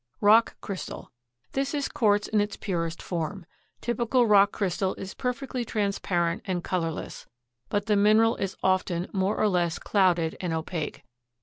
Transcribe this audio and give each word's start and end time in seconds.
Rock 0.19 0.55
Crystal—This 0.61 1.75
is 1.75 1.87
quartz 1.87 2.27
in 2.27 2.41
its 2.41 2.57
purest 2.57 3.03
form. 3.03 3.45
Typical 3.81 4.25
rock 4.25 4.51
crystal 4.51 4.95
is 4.95 5.13
perfectly 5.13 5.63
transparent 5.63 6.41
and 6.45 6.63
colorless, 6.63 7.27
but 7.69 7.85
the 7.85 7.95
mineral 7.95 8.35
is 8.37 8.57
often 8.63 9.07
more 9.13 9.37
or 9.37 9.47
less 9.47 9.77
clouded 9.77 10.37
and 10.41 10.53
opaque. 10.53 11.03